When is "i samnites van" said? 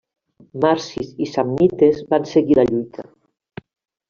1.25-2.27